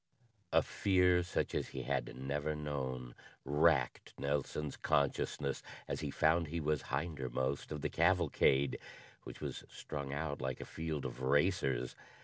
[0.51, 3.13] A fear such as he had never known
[3.45, 8.79] racked Nelson's consciousness as he found he was hindermost of the cavalcade,
[9.25, 11.95] which was strung out like a field of racers.